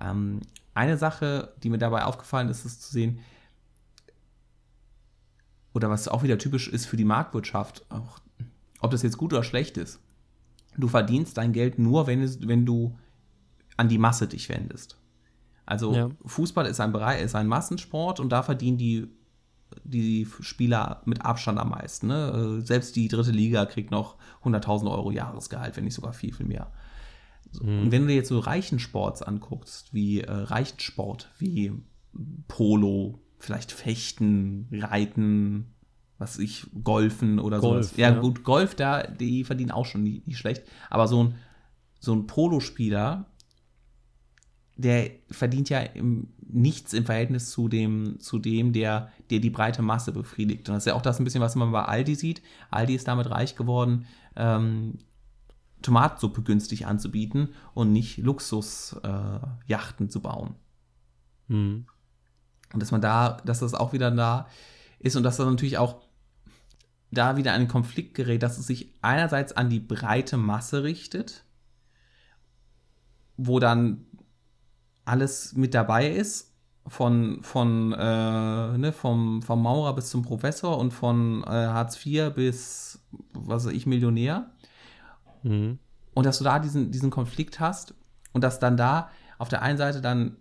[0.01, 0.41] Ähm,
[0.75, 3.21] eine Sache, die mir dabei aufgefallen ist, ist zu sehen,
[5.73, 8.21] oder was auch wieder typisch ist für die Marktwirtschaft, auch,
[8.81, 10.01] ob das jetzt gut oder schlecht ist.
[10.77, 12.97] Du verdienst dein Geld nur, wenn, es, wenn du
[13.77, 14.97] an die Masse dich wendest.
[15.67, 16.09] Also Ja.
[16.25, 19.09] Fußball ist ein Bereich, ist ein Massensport und da verdienen die,
[19.85, 22.09] die Spieler mit Abstand am meisten.
[22.09, 22.59] Ne?
[22.61, 26.47] Äh, Selbst die dritte Liga kriegt noch 100.000 Euro Jahresgehalt, wenn nicht sogar viel, viel
[26.47, 26.71] mehr.
[27.53, 27.83] So, Mhm.
[27.83, 31.73] Und wenn du dir jetzt so Reichensports anguckst, wie äh, Reichensport, wie
[32.49, 35.75] Polo, vielleicht Fechten, Reiten,
[36.19, 37.97] was ich, Golfen oder Golf, sowas.
[37.97, 38.21] Ja, ja.
[38.21, 40.65] gut, Golf, da, die verdienen auch schon nicht, nicht schlecht.
[40.91, 41.35] Aber so ein,
[42.01, 43.27] so ein Polospieler,
[44.77, 49.83] der verdient ja im, nichts im Verhältnis zu dem, zu dem, der, der die breite
[49.83, 50.69] Masse befriedigt.
[50.69, 52.43] Und das ist ja auch das ein bisschen, was man bei Aldi sieht.
[52.71, 54.07] Aldi ist damit reich geworden,
[54.37, 54.99] ähm,
[55.83, 60.55] Tomatensuppe günstig anzubieten und nicht Luxusjachten äh, zu bauen.
[61.49, 61.87] Mhm.
[62.73, 64.49] Und dass man da, dass das auch wieder da
[64.99, 66.03] ist und dass das natürlich auch
[67.11, 71.45] da wieder ein Konflikt gerät, dass es sich einerseits an die breite Masse richtet,
[73.37, 74.07] wo dann
[75.05, 76.55] alles mit dabei ist,
[76.87, 82.35] von, von äh, ne, vom, vom Maurer bis zum Professor und von äh, Hartz IV
[82.35, 84.51] bis, was weiß ich, Millionär.
[85.43, 85.79] Mhm.
[86.15, 87.95] Und dass du da diesen, diesen Konflikt hast
[88.33, 90.37] und dass dann da auf der einen Seite dann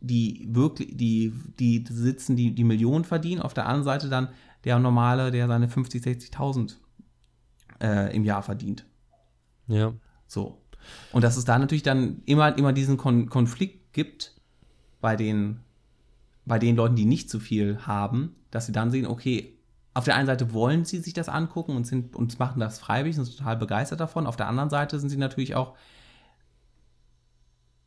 [0.00, 4.28] die wirklich, die, die sitzen, die, die Millionen verdienen, auf der anderen Seite dann
[4.64, 6.76] der Normale, der seine 50, 60.000
[7.80, 8.84] äh, im Jahr verdient.
[9.68, 9.92] Ja.
[10.26, 10.62] So.
[11.12, 14.34] Und dass es da natürlich dann immer, immer diesen Kon Konflikt gibt
[15.00, 15.60] bei den,
[16.44, 19.52] bei den Leuten, die nicht so viel haben, dass sie dann sehen, okay,
[19.94, 23.18] auf der einen Seite wollen sie sich das angucken und, sind, und machen das freiwillig
[23.18, 24.26] und sind total begeistert davon.
[24.26, 25.74] Auf der anderen Seite sind sie natürlich auch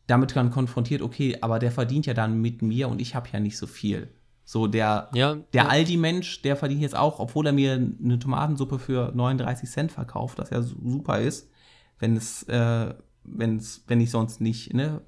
[0.07, 3.39] damit dann konfrontiert, okay, aber der verdient ja dann mit mir und ich habe ja
[3.39, 4.09] nicht so viel.
[4.43, 5.69] So, der, Ja, der ja.
[5.69, 10.49] Aldi-Mensch, der verdient jetzt auch, obwohl er mir eine Tomatensuppe für 39 Cent verkauft, was
[10.49, 11.51] ja su- super ist,
[11.99, 15.01] wenn es, äh, wenn's, wenn ich sonst nicht, ne,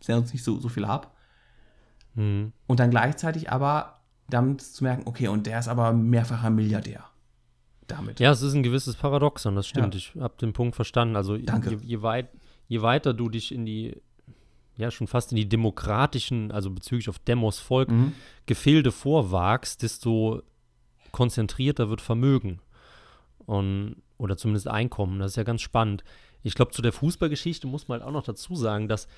[0.00, 1.08] sonst nicht so, so viel habe.
[2.14, 2.52] Mhm.
[2.66, 7.04] Und dann gleichzeitig aber damit zu merken, okay, und der ist aber mehrfacher Milliardär.
[7.86, 8.18] Damit.
[8.18, 9.94] Ja, es ist ein gewisses Paradoxon, das stimmt.
[9.94, 9.98] Ja.
[9.98, 11.14] Ich habe den Punkt verstanden.
[11.14, 11.70] Also Danke.
[11.70, 12.28] Je, je, weit,
[12.66, 14.02] je weiter du dich in die,
[14.76, 18.12] ja, schon fast in die demokratischen, also bezüglich auf Demos Volk, Mhm.
[18.46, 20.42] Gefilde vorwagst, desto
[21.12, 22.60] konzentrierter wird Vermögen.
[23.46, 25.18] Und, oder zumindest Einkommen.
[25.18, 26.04] Das ist ja ganz spannend.
[26.42, 29.08] Ich glaube, zu der Fußballgeschichte muss man halt auch noch dazu sagen, dass,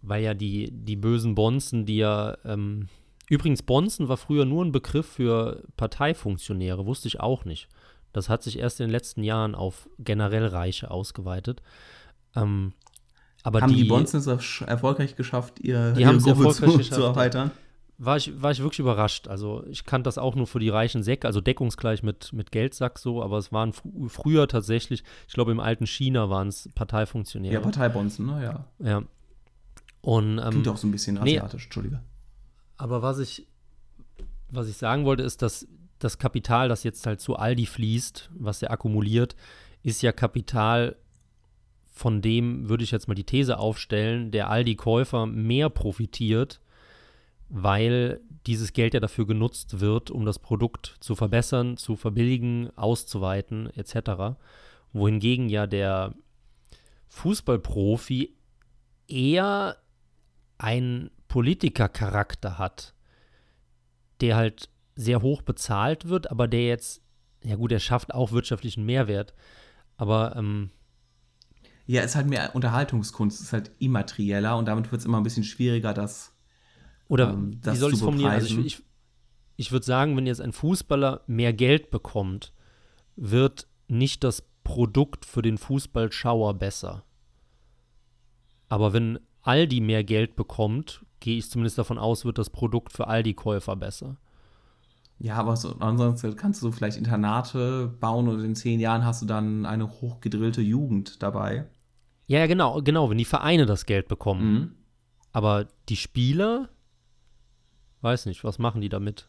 [0.00, 2.88] weil ja die, die bösen Bonzen, die ja, ähm,
[3.28, 7.68] übrigens, Bonzen war früher nur ein Begriff für Parteifunktionäre, wusste ich auch nicht.
[8.12, 11.62] Das hat sich erst in den letzten Jahren auf generell Reiche ausgeweitet.
[12.36, 12.74] Ähm,
[13.42, 16.90] aber Haben die, die Bonzen es erfolgreich geschafft, ihr, Die ihre haben es Gruppe erfolgreich
[16.90, 17.50] zu, zu erweitern?
[18.04, 19.28] War ich, war ich wirklich überrascht.
[19.28, 22.98] Also ich kannte das auch nur für die reichen Säcke, also deckungsgleich mit, mit Geldsack
[22.98, 27.54] so, aber es waren fr früher tatsächlich, ich glaube im alten China waren es Parteifunktionäre.
[27.54, 28.42] Ja, Parteibonzen, ne?
[28.42, 28.64] Ja.
[28.80, 29.02] Ja.
[30.00, 31.38] Und, ähm, Klingt auch so ein bisschen nee.
[31.38, 32.00] asiatisch, Entschuldige.
[32.76, 33.46] aber was ich,
[34.50, 35.68] was ich sagen wollte, ist, dass
[36.00, 39.36] das Kapital, das jetzt halt zu Aldi fließt, was er akkumuliert,
[39.84, 40.96] ist ja Kapital,
[41.92, 46.60] von dem würde ich jetzt mal die These aufstellen, der Aldi-Käufer mehr profitiert,
[47.54, 53.68] weil dieses Geld ja dafür genutzt wird, um das Produkt zu verbessern, zu verbilligen, auszuweiten,
[53.76, 54.38] etc.
[54.94, 56.14] Wohingegen ja der
[57.08, 58.34] Fußballprofi
[59.06, 59.76] eher
[60.56, 62.94] einen Politikercharakter hat,
[64.22, 67.02] der halt sehr hoch bezahlt wird, aber der jetzt,
[67.44, 69.34] ja gut, er schafft auch wirtschaftlichen Mehrwert,
[69.98, 70.70] aber ähm,
[71.84, 75.44] Ja, ist halt mehr Unterhaltungskunst, ist halt immaterieller und damit wird es immer ein bisschen
[75.44, 76.31] schwieriger, das.
[77.12, 78.32] Oder ähm, wie soll ich es formulieren?
[78.32, 78.82] Also ich, ich,
[79.56, 82.54] ich würde sagen, wenn jetzt ein Fußballer mehr Geld bekommt,
[83.16, 87.04] wird nicht das Produkt für den Fußballschauer besser.
[88.70, 93.08] Aber wenn Aldi mehr Geld bekommt, gehe ich zumindest davon aus, wird das Produkt für
[93.08, 94.16] Aldi-Käufer besser.
[95.18, 99.26] Ja, aber so, ansonsten kannst du vielleicht Internate bauen und in zehn Jahren hast du
[99.26, 101.66] dann eine hochgedrillte Jugend dabei.
[102.26, 104.52] Ja, ja, genau, genau, wenn die Vereine das Geld bekommen.
[104.54, 104.72] Mhm.
[105.32, 106.70] Aber die Spieler,
[108.02, 109.26] weiß nicht, was machen die damit?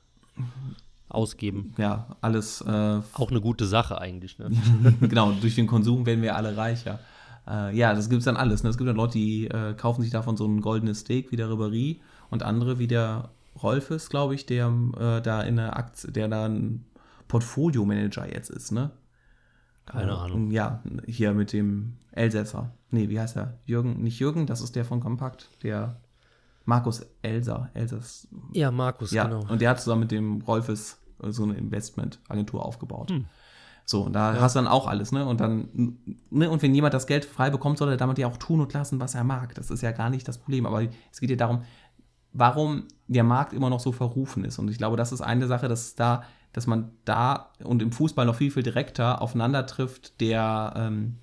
[1.10, 1.74] Ausgeben.
[1.78, 4.50] Ja, alles, äh, Auch eine gute Sache eigentlich, ne?
[5.02, 7.00] genau, durch den Konsum werden wir alle reicher.
[7.48, 8.64] Äh, ja, das gibt es dann alles.
[8.64, 8.70] Ne?
[8.70, 11.50] Es gibt dann Leute, die äh, kaufen sich davon so ein goldenes Steak wie der
[11.50, 12.00] Ribéry
[12.32, 13.30] und andere wie der
[13.62, 16.86] Rolfes, glaube ich, der äh, da in der Aktie, der da ein
[17.28, 18.90] Portfolio-Manager jetzt ist, ne?
[19.86, 20.50] Keine Äh, Ahnung.
[20.52, 22.72] Ja, hier mit dem Elsässer.
[22.90, 23.60] Nee, wie heißt er?
[23.66, 25.98] Jürgen, nicht Jürgen, das ist der von Kompakt, der
[26.66, 27.70] Markus Elser.
[27.74, 28.28] Elsass.
[28.54, 29.46] Ja, Markus, Ja, genau.
[29.50, 33.12] und der hat zusammen mit dem Rolfes so eine Investmentagentur aufgebaut.
[33.12, 33.26] Hm.
[33.86, 35.26] So, und da hast du dann auch alles, ne?
[35.26, 35.98] Und dann,
[36.30, 38.72] ne, und wenn jemand das Geld frei bekommt, soll er damit ja auch tun und
[38.72, 39.56] lassen, was er mag.
[39.56, 40.66] Das ist ja gar nicht das Problem.
[40.66, 41.64] Aber es geht ja darum,
[42.32, 44.58] warum der Markt immer noch so verrufen ist.
[44.58, 46.24] Und ich glaube, das ist eine Sache, dass da,
[46.54, 51.18] dass man da und im Fußball noch viel, viel direkter aufeinander trifft, der ähm,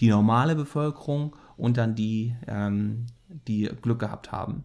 [0.00, 4.64] die normale Bevölkerung und dann die, ähm, die Glück gehabt haben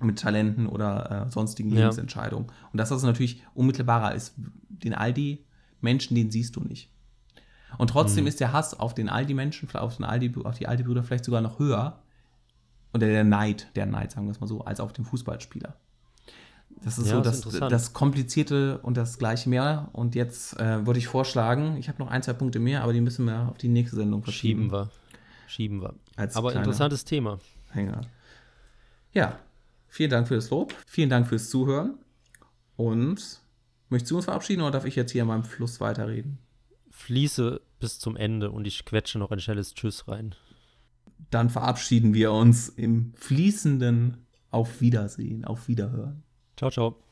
[0.00, 1.80] mit Talenten oder äh, sonstigen Ja.
[1.80, 2.46] Lebensentscheidungen.
[2.72, 4.34] Und dass das natürlich unmittelbarer ist.
[4.68, 6.90] Den Aldi-Menschen, den siehst du nicht.
[7.78, 11.24] Und trotzdem ist der Hass auf den Aldi-Menschen, auf, den Aldi, auf die Aldi-Brüder vielleicht
[11.24, 12.00] sogar noch höher.
[12.92, 15.76] Oder der Neid, der Neid, sagen wir es mal so, als auf den Fußballspieler.
[16.82, 19.88] Das ist Ja, so das ist das Komplizierte und das Gleiche mehr.
[19.92, 23.00] Und jetzt äh, würde ich vorschlagen, ich habe noch ein, zwei Punkte mehr, aber die
[23.00, 24.62] müssen wir auf die nächste Sendung verschieben.
[24.62, 24.90] Schieben wir.
[25.46, 25.94] Schieben wir.
[26.16, 27.38] Als Aber interessantes Thema.
[27.70, 28.00] Hänger.
[29.12, 29.38] Ja,
[29.90, 30.74] vielen Dank für das Lob.
[30.86, 31.98] Vielen Dank fürs Zuhören.
[32.76, 33.40] Und
[33.90, 36.38] möchtest du uns verabschieden oder darf ich jetzt hier in meinem Fluss weiterreden?
[36.90, 40.34] Fließe bis zum Ende und ich quetsche noch ein schnelles Tschüss rein.
[41.30, 46.22] Dann verabschieden wir uns im fließenden Auf Wiedersehen, auf Wiederhören.
[46.56, 47.09] Ciao, ciao.